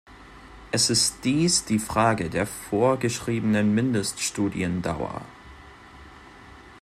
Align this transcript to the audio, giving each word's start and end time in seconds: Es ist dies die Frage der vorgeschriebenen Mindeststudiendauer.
Es 0.71 0.89
ist 0.89 1.25
dies 1.25 1.63
die 1.65 1.77
Frage 1.77 2.31
der 2.31 2.47
vorgeschriebenen 2.47 3.75
Mindeststudiendauer. 3.75 5.21